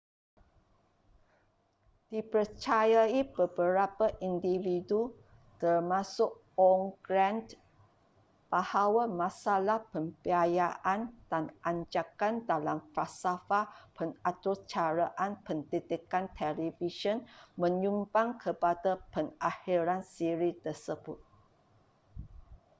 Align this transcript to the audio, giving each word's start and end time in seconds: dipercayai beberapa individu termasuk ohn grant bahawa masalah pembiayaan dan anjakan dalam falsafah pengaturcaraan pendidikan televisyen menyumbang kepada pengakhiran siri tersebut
dipercayai 2.11 3.21
beberapa 3.37 4.05
individu 4.29 5.01
termasuk 5.61 6.31
ohn 6.67 6.83
grant 7.05 7.47
bahawa 8.53 9.03
masalah 9.21 9.77
pembiayaan 9.93 11.01
dan 11.29 11.45
anjakan 11.69 12.33
dalam 12.49 12.77
falsafah 12.97 13.65
pengaturcaraan 13.97 15.31
pendidikan 15.45 16.23
televisyen 16.39 17.17
menyumbang 17.61 18.29
kepada 18.43 18.91
pengakhiran 19.13 20.01
siri 20.13 20.51
tersebut 20.63 21.19